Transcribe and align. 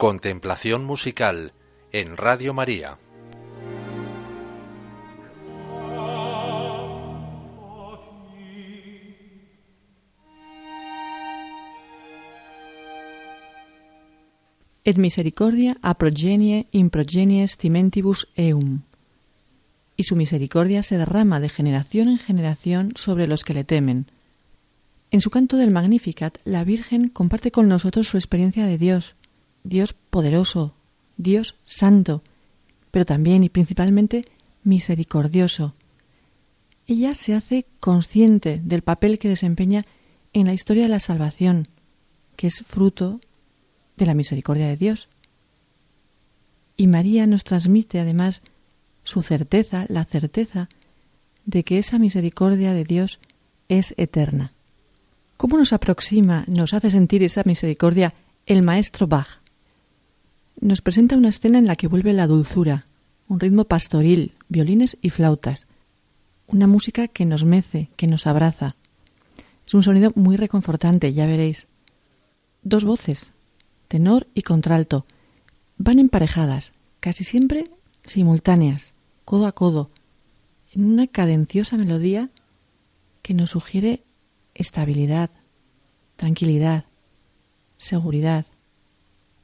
Contemplación 0.00 0.86
musical 0.86 1.52
en 1.92 2.16
Radio 2.16 2.54
María. 2.54 2.96
Et 14.84 14.96
misericordia 14.96 15.76
a 15.82 15.92
progenie 15.98 16.66
in 16.72 16.88
progenies 16.88 17.58
timentibus 17.58 18.28
eum. 18.36 18.84
Y 19.98 20.04
su 20.04 20.16
misericordia 20.16 20.82
se 20.82 20.96
derrama 20.96 21.40
de 21.40 21.50
generación 21.50 22.08
en 22.08 22.16
generación 22.16 22.92
sobre 22.96 23.26
los 23.26 23.44
que 23.44 23.52
le 23.52 23.64
temen. 23.64 24.06
En 25.10 25.20
su 25.20 25.28
canto 25.28 25.58
del 25.58 25.72
Magnificat, 25.72 26.38
la 26.44 26.64
Virgen 26.64 27.08
comparte 27.08 27.50
con 27.50 27.68
nosotros 27.68 28.08
su 28.08 28.16
experiencia 28.16 28.64
de 28.64 28.78
Dios, 28.78 29.16
Dios 29.64 29.94
poderoso, 29.94 30.74
Dios 31.16 31.56
santo, 31.64 32.22
pero 32.90 33.04
también 33.04 33.44
y 33.44 33.48
principalmente 33.48 34.24
misericordioso. 34.64 35.74
Ella 36.86 37.14
se 37.14 37.34
hace 37.34 37.66
consciente 37.78 38.60
del 38.64 38.82
papel 38.82 39.18
que 39.18 39.28
desempeña 39.28 39.86
en 40.32 40.46
la 40.46 40.52
historia 40.52 40.84
de 40.84 40.88
la 40.88 41.00
salvación, 41.00 41.68
que 42.36 42.46
es 42.46 42.64
fruto 42.66 43.20
de 43.96 44.06
la 44.06 44.14
misericordia 44.14 44.66
de 44.66 44.76
Dios. 44.76 45.08
Y 46.76 46.86
María 46.86 47.26
nos 47.26 47.44
transmite 47.44 48.00
además 48.00 48.42
su 49.04 49.22
certeza, 49.22 49.84
la 49.88 50.04
certeza 50.04 50.68
de 51.44 51.64
que 51.64 51.78
esa 51.78 51.98
misericordia 51.98 52.72
de 52.72 52.84
Dios 52.84 53.20
es 53.68 53.94
eterna. 53.96 54.52
¿Cómo 55.36 55.56
nos 55.56 55.72
aproxima, 55.72 56.44
nos 56.48 56.74
hace 56.74 56.90
sentir 56.90 57.22
esa 57.22 57.42
misericordia 57.44 58.14
el 58.46 58.62
maestro 58.62 59.06
Bach? 59.06 59.39
Nos 60.60 60.82
presenta 60.82 61.16
una 61.16 61.30
escena 61.30 61.58
en 61.58 61.66
la 61.66 61.74
que 61.74 61.88
vuelve 61.88 62.12
la 62.12 62.26
dulzura, 62.26 62.86
un 63.28 63.40
ritmo 63.40 63.64
pastoril, 63.64 64.32
violines 64.48 64.96
y 65.00 65.10
flautas, 65.10 65.66
una 66.46 66.66
música 66.66 67.08
que 67.08 67.24
nos 67.24 67.44
mece, 67.44 67.90
que 67.96 68.06
nos 68.06 68.26
abraza. 68.26 68.76
Es 69.66 69.74
un 69.74 69.82
sonido 69.82 70.12
muy 70.14 70.36
reconfortante, 70.36 71.12
ya 71.12 71.26
veréis. 71.26 71.66
Dos 72.62 72.84
voces, 72.84 73.32
tenor 73.88 74.26
y 74.34 74.42
contralto, 74.42 75.06
van 75.78 75.98
emparejadas, 75.98 76.72
casi 77.00 77.24
siempre 77.24 77.70
simultáneas, 78.04 78.92
codo 79.24 79.46
a 79.46 79.52
codo, 79.52 79.90
en 80.72 80.84
una 80.84 81.06
cadenciosa 81.06 81.76
melodía 81.76 82.30
que 83.22 83.34
nos 83.34 83.50
sugiere 83.50 84.02
estabilidad, 84.54 85.30
tranquilidad, 86.16 86.84
seguridad. 87.78 88.46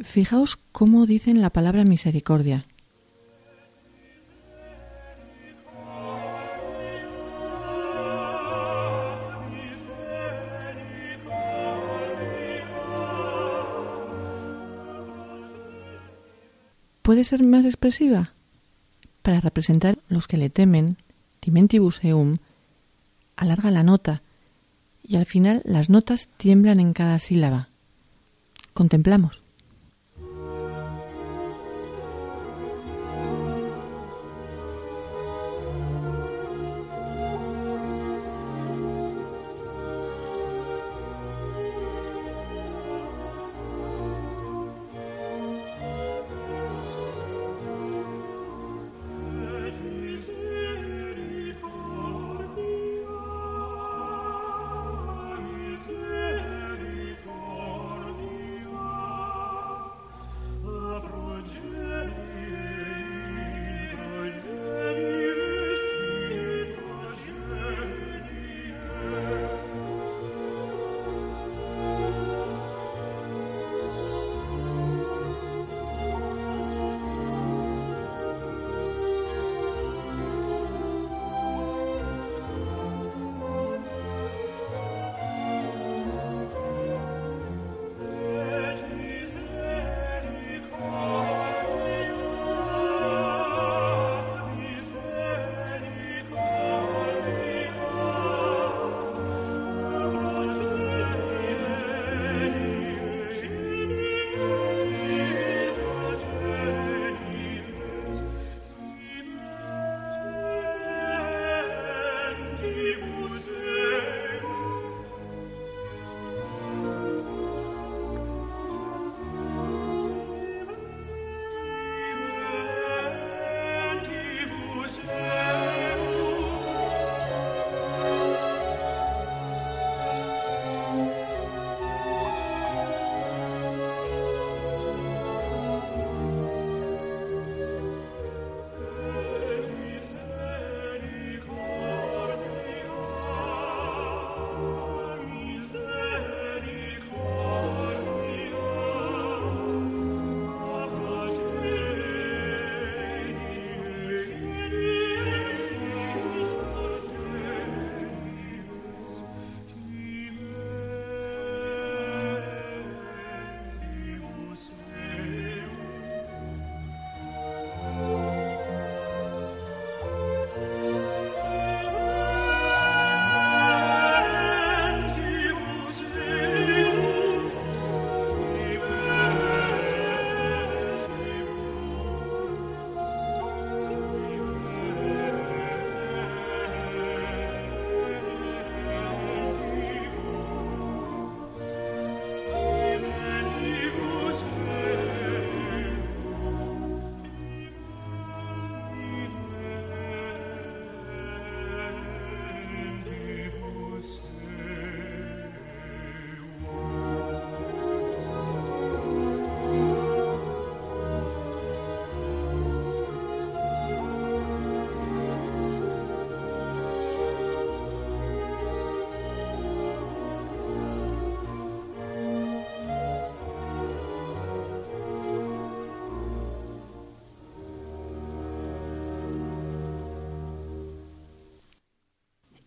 Fijaos 0.00 0.56
cómo 0.70 1.06
dicen 1.06 1.40
la 1.40 1.50
palabra 1.50 1.84
misericordia. 1.84 2.66
¿Puede 17.02 17.24
ser 17.24 17.44
más 17.44 17.64
expresiva? 17.64 18.34
Para 19.22 19.40
representar 19.40 19.98
los 20.08 20.28
que 20.28 20.36
le 20.36 20.50
temen, 20.50 20.98
dimentibus 21.42 22.04
eum, 22.04 22.36
alarga 23.34 23.70
la 23.70 23.82
nota 23.82 24.22
y 25.02 25.16
al 25.16 25.26
final 25.26 25.62
las 25.64 25.90
notas 25.90 26.28
tiemblan 26.36 26.78
en 26.78 26.92
cada 26.92 27.18
sílaba. 27.18 27.70
Contemplamos. 28.74 29.47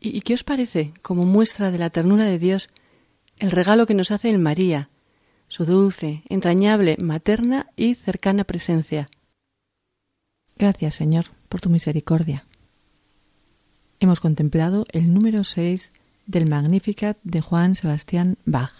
¿Y 0.00 0.22
qué 0.22 0.32
os 0.32 0.42
parece, 0.42 0.94
como 1.02 1.26
muestra 1.26 1.70
de 1.70 1.78
la 1.78 1.90
ternura 1.90 2.24
de 2.24 2.38
Dios, 2.38 2.70
el 3.36 3.50
regalo 3.50 3.86
que 3.86 3.94
nos 3.94 4.10
hace 4.10 4.30
el 4.30 4.38
María, 4.38 4.88
su 5.48 5.66
dulce, 5.66 6.22
entrañable, 6.30 6.96
materna 6.98 7.66
y 7.76 7.94
cercana 7.94 8.44
presencia? 8.44 9.10
Gracias, 10.56 10.94
Señor, 10.94 11.26
por 11.50 11.60
tu 11.60 11.68
misericordia. 11.68 12.46
Hemos 13.98 14.20
contemplado 14.20 14.86
el 14.90 15.12
número 15.12 15.44
6 15.44 15.92
del 16.26 16.48
Magnificat 16.48 17.18
de 17.22 17.42
Juan 17.42 17.74
Sebastián 17.74 18.38
Bach. 18.46 18.79